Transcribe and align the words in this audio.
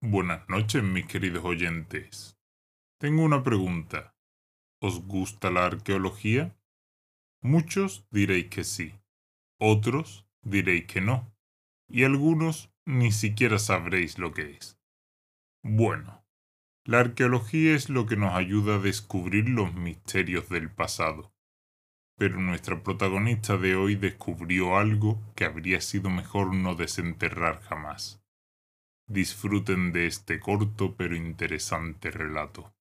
Buenas 0.00 0.48
noches, 0.48 0.80
mis 0.80 1.06
queridos 1.06 1.44
oyentes. 1.44 2.38
Tengo 3.00 3.24
una 3.24 3.42
pregunta. 3.42 4.14
¿Os 4.80 5.04
gusta 5.04 5.50
la 5.50 5.66
arqueología? 5.66 6.56
Muchos 7.42 8.06
diréis 8.12 8.46
que 8.46 8.62
sí, 8.62 8.94
otros 9.58 10.24
diréis 10.40 10.86
que 10.86 11.00
no, 11.00 11.34
y 11.88 12.04
algunos 12.04 12.72
ni 12.86 13.10
siquiera 13.10 13.58
sabréis 13.58 14.20
lo 14.20 14.32
que 14.32 14.52
es. 14.52 14.78
Bueno, 15.64 16.24
la 16.84 17.00
arqueología 17.00 17.74
es 17.74 17.88
lo 17.88 18.06
que 18.06 18.16
nos 18.16 18.34
ayuda 18.34 18.76
a 18.76 18.78
descubrir 18.78 19.48
los 19.48 19.74
misterios 19.74 20.48
del 20.48 20.70
pasado. 20.70 21.34
Pero 22.16 22.38
nuestra 22.38 22.84
protagonista 22.84 23.56
de 23.56 23.74
hoy 23.74 23.96
descubrió 23.96 24.76
algo 24.76 25.20
que 25.34 25.44
habría 25.44 25.80
sido 25.80 26.08
mejor 26.08 26.54
no 26.54 26.76
desenterrar 26.76 27.62
jamás. 27.62 28.22
Disfruten 29.10 29.90
de 29.90 30.06
este 30.06 30.38
corto 30.38 30.94
pero 30.94 31.16
interesante 31.16 32.10
relato. 32.10 32.74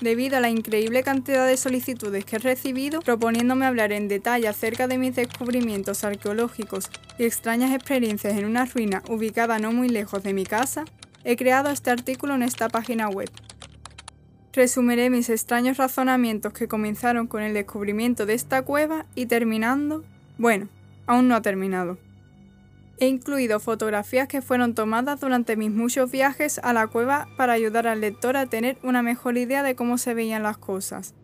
Debido 0.00 0.38
a 0.38 0.40
la 0.40 0.48
increíble 0.48 1.02
cantidad 1.02 1.46
de 1.46 1.58
solicitudes 1.58 2.24
que 2.24 2.36
he 2.36 2.38
recibido 2.38 3.02
proponiéndome 3.02 3.66
hablar 3.66 3.92
en 3.92 4.08
detalle 4.08 4.48
acerca 4.48 4.88
de 4.88 4.96
mis 4.96 5.14
descubrimientos 5.14 6.04
arqueológicos 6.04 6.88
y 7.18 7.24
extrañas 7.24 7.74
experiencias 7.74 8.32
en 8.38 8.46
una 8.46 8.64
ruina 8.64 9.02
ubicada 9.10 9.58
no 9.58 9.72
muy 9.72 9.90
lejos 9.90 10.22
de 10.22 10.32
mi 10.32 10.44
casa, 10.44 10.86
he 11.22 11.36
creado 11.36 11.68
este 11.68 11.90
artículo 11.90 12.34
en 12.34 12.42
esta 12.42 12.70
página 12.70 13.10
web. 13.10 13.30
Resumiré 14.52 15.08
mis 15.08 15.30
extraños 15.30 15.78
razonamientos 15.78 16.52
que 16.52 16.68
comenzaron 16.68 17.26
con 17.26 17.42
el 17.42 17.54
descubrimiento 17.54 18.26
de 18.26 18.34
esta 18.34 18.62
cueva 18.62 19.06
y 19.14 19.26
terminando... 19.26 20.04
Bueno, 20.36 20.68
aún 21.06 21.28
no 21.28 21.34
ha 21.34 21.40
terminado. 21.40 21.96
He 22.98 23.06
incluido 23.06 23.60
fotografías 23.60 24.28
que 24.28 24.42
fueron 24.42 24.74
tomadas 24.74 25.20
durante 25.20 25.56
mis 25.56 25.70
muchos 25.70 26.10
viajes 26.10 26.60
a 26.62 26.74
la 26.74 26.86
cueva 26.86 27.28
para 27.38 27.54
ayudar 27.54 27.86
al 27.86 28.02
lector 28.02 28.36
a 28.36 28.44
tener 28.44 28.76
una 28.82 29.02
mejor 29.02 29.38
idea 29.38 29.62
de 29.62 29.74
cómo 29.74 29.96
se 29.96 30.12
veían 30.12 30.42
las 30.42 30.58
cosas. 30.58 31.14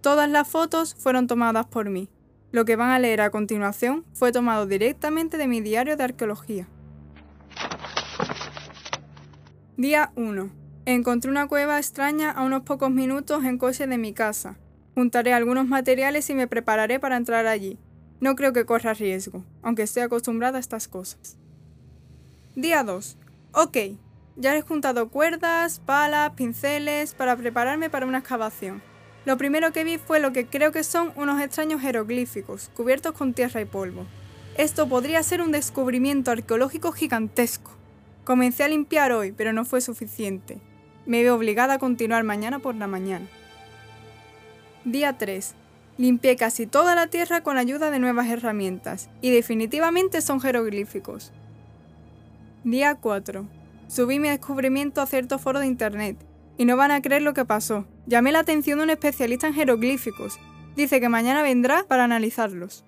Todas 0.00 0.30
las 0.30 0.48
fotos 0.48 0.94
fueron 0.94 1.26
tomadas 1.26 1.66
por 1.66 1.90
mí. 1.90 2.08
Lo 2.52 2.64
que 2.64 2.76
van 2.76 2.90
a 2.90 2.98
leer 2.98 3.20
a 3.20 3.30
continuación 3.30 4.06
fue 4.14 4.32
tomado 4.32 4.66
directamente 4.66 5.36
de 5.36 5.46
mi 5.46 5.60
diario 5.60 5.98
de 5.98 6.04
arqueología. 6.04 6.66
Día 9.76 10.10
1. 10.16 10.67
Encontré 10.88 11.30
una 11.30 11.48
cueva 11.48 11.76
extraña 11.76 12.30
a 12.30 12.42
unos 12.44 12.62
pocos 12.62 12.90
minutos 12.90 13.44
en 13.44 13.58
coche 13.58 13.86
de 13.86 13.98
mi 13.98 14.14
casa. 14.14 14.56
Juntaré 14.94 15.34
algunos 15.34 15.66
materiales 15.66 16.30
y 16.30 16.34
me 16.34 16.48
prepararé 16.48 16.98
para 16.98 17.18
entrar 17.18 17.46
allí. 17.46 17.78
No 18.20 18.34
creo 18.36 18.54
que 18.54 18.64
corra 18.64 18.94
riesgo, 18.94 19.44
aunque 19.60 19.82
estoy 19.82 20.04
acostumbrada 20.04 20.56
a 20.56 20.60
estas 20.60 20.88
cosas. 20.88 21.36
Día 22.54 22.84
2. 22.84 23.18
Ok, 23.52 23.76
ya 24.36 24.56
he 24.56 24.62
juntado 24.62 25.10
cuerdas, 25.10 25.78
palas, 25.78 26.32
pinceles 26.32 27.12
para 27.12 27.36
prepararme 27.36 27.90
para 27.90 28.06
una 28.06 28.20
excavación. 28.20 28.80
Lo 29.26 29.36
primero 29.36 29.74
que 29.74 29.84
vi 29.84 29.98
fue 29.98 30.20
lo 30.20 30.32
que 30.32 30.46
creo 30.46 30.72
que 30.72 30.84
son 30.84 31.12
unos 31.16 31.38
extraños 31.42 31.82
jeroglíficos, 31.82 32.70
cubiertos 32.74 33.12
con 33.12 33.34
tierra 33.34 33.60
y 33.60 33.66
polvo. 33.66 34.06
Esto 34.56 34.88
podría 34.88 35.22
ser 35.22 35.42
un 35.42 35.52
descubrimiento 35.52 36.30
arqueológico 36.30 36.92
gigantesco. 36.92 37.72
Comencé 38.24 38.64
a 38.64 38.68
limpiar 38.68 39.12
hoy, 39.12 39.32
pero 39.32 39.52
no 39.52 39.66
fue 39.66 39.82
suficiente 39.82 40.62
me 41.08 41.22
veo 41.22 41.34
obligada 41.34 41.74
a 41.74 41.78
continuar 41.78 42.22
mañana 42.22 42.58
por 42.58 42.74
la 42.74 42.86
mañana. 42.86 43.26
Día 44.84 45.16
3. 45.16 45.54
Limpié 45.96 46.36
casi 46.36 46.66
toda 46.66 46.94
la 46.94 47.06
tierra 47.06 47.40
con 47.40 47.56
ayuda 47.56 47.90
de 47.90 47.98
nuevas 47.98 48.28
herramientas, 48.28 49.08
y 49.22 49.30
definitivamente 49.30 50.20
son 50.20 50.38
jeroglíficos. 50.38 51.32
Día 52.62 52.94
4. 52.94 53.46
Subí 53.88 54.20
mi 54.20 54.28
descubrimiento 54.28 55.00
a 55.00 55.06
cierto 55.06 55.38
foro 55.38 55.60
de 55.60 55.66
internet, 55.66 56.18
y 56.58 56.66
no 56.66 56.76
van 56.76 56.90
a 56.90 57.00
creer 57.00 57.22
lo 57.22 57.32
que 57.32 57.46
pasó. 57.46 57.86
Llamé 58.06 58.30
la 58.30 58.40
atención 58.40 58.78
de 58.78 58.84
un 58.84 58.90
especialista 58.90 59.46
en 59.46 59.54
jeroglíficos. 59.54 60.38
Dice 60.76 61.00
que 61.00 61.08
mañana 61.08 61.42
vendrá 61.42 61.84
para 61.84 62.04
analizarlos. 62.04 62.84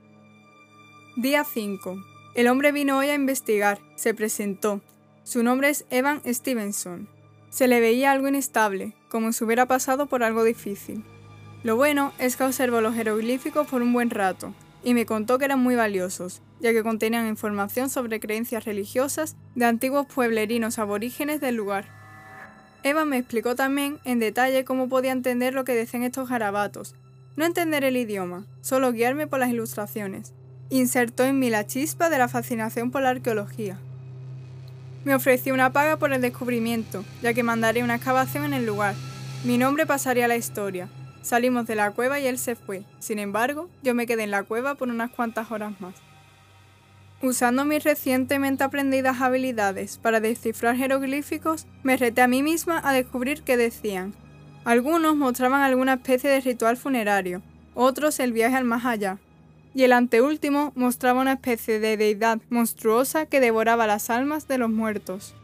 Día 1.17 1.45
5. 1.45 1.97
El 2.35 2.49
hombre 2.49 2.71
vino 2.71 2.99
hoy 2.99 3.09
a 3.09 3.15
investigar, 3.15 3.79
se 3.97 4.13
presentó. 4.13 4.83
Su 5.23 5.43
nombre 5.43 5.71
es 5.71 5.87
Evan 5.89 6.21
Stevenson. 6.27 7.09
Se 7.51 7.69
le 7.69 7.81
veía 7.81 8.13
algo 8.13 8.29
inestable, 8.29 8.95
como 9.09 9.33
si 9.33 9.45
hubiera 9.45 9.67
pasado 9.67 10.07
por 10.07 10.23
algo 10.23 10.45
difícil. 10.45 11.05
Lo 11.63 11.77
bueno 11.77 12.13
es 12.19 12.37
que 12.37 12.45
observó 12.45 12.81
los 12.81 12.95
jeroglíficos 12.95 13.67
por 13.67 13.83
un 13.83 13.93
buen 13.93 14.09
rato, 14.09 14.55
y 14.83 14.95
me 14.95 15.05
contó 15.05 15.39
que 15.39 15.45
eran 15.45 15.59
muy 15.61 15.75
valiosos, 15.75 16.43
ya 16.61 16.73
que 16.73 16.83
contenían 16.83 17.27
información 17.27 17.91
sobre 17.91 18.21
creencias 18.21 18.65
religiosas 18.65 19.37
de 19.55 19.67
antiguos 19.67 20.07
pueblerinos 20.07 20.79
aborígenes 20.79 21.41
del 21.41 21.57
lugar. 21.57 21.87
Eva 22.83 23.05
me 23.05 23.19
explicó 23.19 23.55
también 23.57 23.99
en 24.05 24.21
detalle 24.21 24.65
cómo 24.65 24.89
podía 24.89 25.13
entender 25.13 25.53
lo 25.53 25.65
que 25.65 25.75
decían 25.75 26.03
estos 26.03 26.29
garabatos. 26.31 26.95
No 27.37 27.45
entender 27.45 27.85
el 27.85 27.97
idioma, 27.97 28.47
solo 28.63 28.93
guiarme 28.93 29.27
por 29.27 29.39
las 29.39 29.51
ilustraciones. 29.51 30.33
Insertó 30.71 31.25
en 31.25 31.39
mí 31.39 31.51
la 31.51 31.67
chispa 31.67 32.09
de 32.09 32.19
la 32.19 32.29
fascinación 32.29 32.91
por 32.91 33.03
la 33.03 33.11
arqueología. 33.11 33.79
Me 35.05 35.15
ofreció 35.15 35.55
una 35.55 35.73
paga 35.73 35.97
por 35.97 36.13
el 36.13 36.21
descubrimiento, 36.21 37.05
ya 37.23 37.33
que 37.33 37.43
mandaría 37.43 37.85
una 37.85 37.95
excavación 37.95 38.45
en 38.45 38.53
el 38.53 38.67
lugar. 38.67 38.95
Mi 39.45 39.57
nombre 39.57 39.87
pasaría 39.87 40.27
a 40.27 40.29
la 40.29 40.37
historia. 40.37 40.89
Salimos 41.23 41.67
de 41.67 41.75
la 41.75 41.91
cueva 41.93 42.21
y 42.21 42.27
él 42.27 42.39
se 42.39 42.55
fue. 42.55 42.83
Sin 42.99 43.19
embargo, 43.19 43.71
yo 43.83 43.95
me 43.95 44.07
quedé 44.07 44.25
en 44.25 44.31
la 44.31 44.43
cueva 44.43 44.75
por 44.75 44.89
unas 44.89 45.11
cuantas 45.11 45.51
horas 45.51 45.81
más. 45.81 45.95
Usando 47.23 47.65
mis 47.65 47.85
recientemente 47.85 48.65
aprendidas 48.65 49.21
habilidades 49.21 49.99
para 49.99 50.21
descifrar 50.21 50.77
jeroglíficos, 50.77 51.67
me 51.83 51.97
reté 51.97 52.23
a 52.23 52.29
mí 52.29 52.43
misma 52.43 52.81
a 52.83 52.93
descubrir 52.93 53.43
qué 53.43 53.57
decían. 53.57 54.15
Algunos 54.65 55.17
mostraban 55.17 55.63
alguna 55.63 55.95
especie 55.95 56.31
de 56.31 56.41
ritual 56.41 56.77
funerario, 56.77 57.43
otros 57.75 58.21
el 58.21 58.33
viaje 58.33 58.57
al 58.57 58.65
más 58.65 58.85
allá, 58.85 59.19
y 59.75 59.85
el 59.85 59.93
anteúltimo 59.93 60.73
mostraba 60.75 61.21
una 61.21 61.35
especie 61.35 61.79
de 61.81 61.97
deidad 61.97 62.41
monstruosa 62.51 63.27
que 63.27 63.41
devoraba 63.41 63.87
las 63.87 64.11
almas 64.11 64.49
de 64.49 64.59
los 64.59 64.71
muertos. 64.71 65.35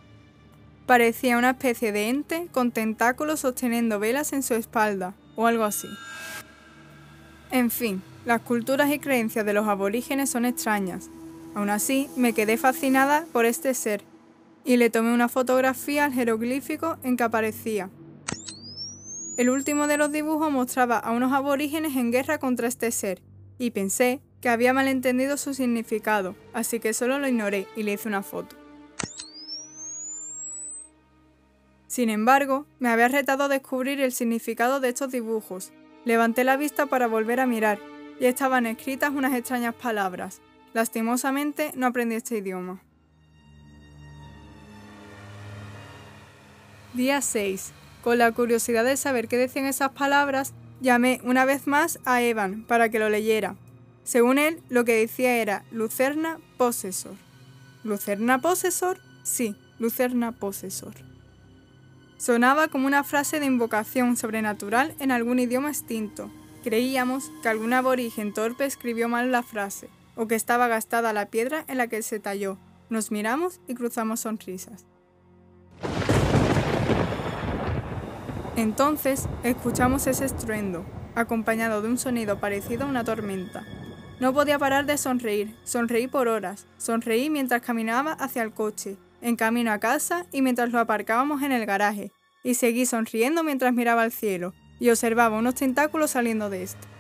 Parecía 0.87 1.39
una 1.39 1.51
especie 1.51 1.93
de 1.93 2.09
ente 2.09 2.49
con 2.53 2.71
tentáculos 2.71 3.41
sosteniendo 3.41 3.99
velas 3.99 4.33
en 4.33 4.43
su 4.43 4.55
espalda, 4.55 5.15
o 5.35 5.47
algo 5.47 5.65
así. 5.65 5.89
En 7.51 7.71
fin, 7.71 8.03
las 8.25 8.41
culturas 8.41 8.93
y 8.93 8.99
creencias 8.99 9.47
de 9.47 9.53
los 9.53 9.69
aborígenes 9.69 10.31
son 10.31 10.45
extrañas. 10.45 11.09
Aún 11.55 11.71
así, 11.71 12.09
me 12.17 12.33
quedé 12.33 12.57
fascinada 12.57 13.27
por 13.33 13.47
este 13.47 13.75
ser, 13.75 14.03
y 14.65 14.77
le 14.77 14.91
tomé 14.91 15.15
una 15.15 15.29
fotografía 15.29 16.05
al 16.05 16.13
jeroglífico 16.13 16.99
en 17.03 17.17
que 17.17 17.25
aparecía. 17.25 17.89
El 19.37 19.51
último 19.51 19.87
de 19.87 19.97
los 19.97 20.13
dibujos 20.13 20.51
mostraba 20.51 20.99
a 20.99 21.13
unos 21.13 21.33
aborígenes 21.33 21.95
en 21.97 22.11
guerra 22.11 22.39
contra 22.39 22.69
este 22.69 22.91
ser, 22.91 23.23
y 23.59 23.71
pensé 23.71 24.21
que 24.41 24.49
había 24.49 24.73
malentendido 24.73 25.37
su 25.37 25.55
significado, 25.55 26.37
así 26.53 26.81
que 26.81 26.93
solo 26.93 27.19
lo 27.19 27.29
ignoré 27.29 27.67
y 27.77 27.83
le 27.83 27.93
hice 27.93 28.09
una 28.09 28.23
foto. 28.23 28.57
Sin 31.87 32.11
embargo, 32.11 32.67
me 32.79 32.91
había 32.91 33.09
retado 33.09 33.45
a 33.45 33.49
descubrir 33.49 34.01
el 34.01 34.13
significado 34.13 34.81
de 34.81 34.91
estos 34.91 35.11
dibujos. 35.11 35.73
Levanté 36.05 36.45
la 36.45 36.57
vista 36.57 36.87
para 36.87 37.07
volver 37.07 37.41
a 37.41 37.47
mirar, 37.47 37.79
y 38.21 38.27
estaban 38.27 38.67
escritas 38.67 39.11
unas 39.11 39.35
extrañas 39.35 39.75
palabras. 39.75 40.41
Lastimosamente 40.73 41.73
no 41.75 41.87
aprendí 41.87 42.17
este 42.17 42.39
idioma. 42.39 42.83
Día 46.93 47.21
6. 47.21 47.73
Con 48.03 48.19
la 48.19 48.33
curiosidad 48.33 48.85
de 48.85 48.97
saber 48.97 49.29
qué 49.29 49.37
decían 49.37 49.67
esas 49.67 49.91
palabras, 49.91 50.55
Llamé 50.81 51.21
una 51.25 51.45
vez 51.45 51.67
más 51.67 51.99
a 52.05 52.21
Evan 52.23 52.65
para 52.65 52.91
que 52.91 52.99
lo 52.99 53.09
leyera. 53.09 53.57
Según 54.05 54.39
él, 54.39 54.61
lo 54.69 54.85
que 54.85 54.95
decía 54.95 55.37
era 55.37 55.65
Lucerna 55.71 56.39
Possessor. 56.59 57.17
¿Lucerna 57.83 58.41
Possessor? 58.41 58.99
Sí, 59.23 59.57
Lucerna 59.79 60.33
Possessor. 60.33 60.95
Sonaba 62.19 62.69
como 62.69 62.87
una 62.87 63.05
frase 63.05 63.41
de 63.41 63.47
invocación 63.47 64.17
sobrenatural 64.17 64.95
en 65.01 65.11
algún 65.11 65.39
idioma 65.39 65.69
extinto. 65.69 66.31
Creíamos 66.63 67.31
que 67.43 67.49
algún 67.49 67.73
aborigen 67.73 68.33
torpe 68.33 68.65
escribió 68.65 69.09
mal 69.09 69.33
la 69.33 69.43
frase, 69.43 69.89
o 70.15 70.27
que 70.27 70.35
estaba 70.35 70.67
gastada 70.69 71.13
la 71.13 71.27
piedra 71.27 71.65
en 71.69 71.79
la 71.79 71.89
que 71.89 72.03
se 72.03 72.21
talló. 72.21 72.59
Nos 72.91 73.11
miramos 73.11 73.61
y 73.67 73.75
cruzamos 73.75 74.21
sonrisas. 74.21 74.87
Entonces 78.57 79.29
escuchamos 79.43 80.07
ese 80.07 80.25
estruendo, 80.25 80.87
acompañado 81.15 81.83
de 81.83 81.89
un 81.89 81.99
sonido 81.99 82.41
parecido 82.41 82.85
a 82.85 82.89
una 82.89 83.05
tormenta. 83.05 83.65
No 84.19 84.33
podía 84.33 84.59
parar 84.59 84.87
de 84.87 84.97
sonreír, 84.97 85.55
sonreí 85.63 86.09
por 86.09 86.27
horas, 86.27 86.67
sonreí 86.79 87.29
mientras 87.29 87.61
caminaba 87.61 88.13
hacia 88.13 88.43
el 88.43 88.53
coche, 88.53 88.97
en 89.21 89.37
camino 89.37 89.73
a 89.73 89.79
casa 89.79 90.25
y 90.33 90.41
mientras 90.41 90.73
lo 90.73 90.81
aparcábamos 90.81 91.43
en 91.43 91.53
el 91.53 91.67
garaje, 91.67 92.13
y 92.43 92.55
seguí 92.55 92.87
sonriendo 92.87 93.45
mientras 93.45 93.75
miraba 93.75 94.03
al 94.03 94.13
cielo, 94.13 94.55
y 94.81 94.89
observaba 94.89 95.37
unos 95.37 95.55
tentáculos 95.55 96.13
saliendo 96.13 96.49
de 96.49 96.63
esto. 96.63 96.96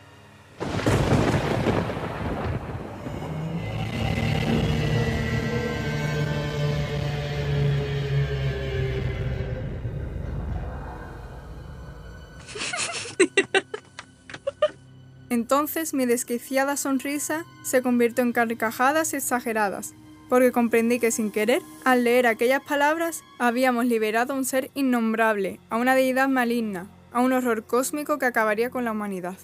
Entonces 15.37 15.93
mi 15.93 16.07
desquiciada 16.07 16.79
sonrisa 16.79 17.45
se 17.63 17.83
convirtió 17.83 18.25
en 18.25 18.33
carcajadas 18.33 19.13
exageradas, 19.13 19.93
porque 20.31 20.51
comprendí 20.51 20.99
que 20.99 21.11
sin 21.11 21.31
querer, 21.31 21.61
al 21.85 22.05
leer 22.05 22.27
aquellas 22.27 22.63
palabras, 22.63 23.23
habíamos 23.39 23.85
liberado 23.85 24.33
a 24.33 24.37
un 24.37 24.47
ser 24.47 24.71
innombrable, 24.73 25.61
a 25.69 25.77
una 25.77 25.95
deidad 25.95 26.31
maligna, 26.31 26.89
a 27.13 27.21
un 27.21 27.35
horror 27.35 27.67
cósmico 27.67 28.19
que 28.19 28.25
acabaría 28.25 28.71
con 28.71 28.87
la 28.87 28.93
humanidad. 28.93 29.37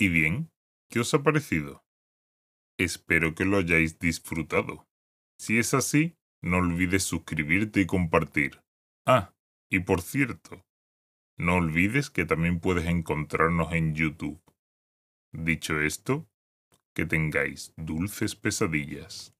¿Y 0.00 0.08
bien? 0.08 0.52
¿Qué 0.88 1.00
os 1.00 1.12
ha 1.12 1.24
parecido? 1.24 1.84
Espero 2.78 3.34
que 3.34 3.44
lo 3.44 3.56
hayáis 3.56 3.98
disfrutado. 3.98 4.86
Si 5.40 5.58
es 5.58 5.74
así, 5.74 6.16
no 6.40 6.58
olvides 6.58 7.02
suscribirte 7.02 7.80
y 7.80 7.86
compartir. 7.86 8.62
Ah, 9.04 9.34
y 9.68 9.80
por 9.80 10.00
cierto, 10.00 10.64
no 11.36 11.56
olvides 11.56 12.10
que 12.10 12.24
también 12.24 12.60
puedes 12.60 12.86
encontrarnos 12.86 13.72
en 13.72 13.96
YouTube. 13.96 14.40
Dicho 15.32 15.80
esto, 15.80 16.28
que 16.94 17.04
tengáis 17.04 17.74
dulces 17.76 18.36
pesadillas. 18.36 19.34